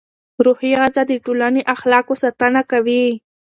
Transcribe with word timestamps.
روحي 0.45 0.71
غذا 0.79 1.01
د 1.07 1.13
ټولنې 1.25 1.61
اخلاقو 1.75 2.13
ساتنه 2.23 2.61
کوي. 2.71 3.05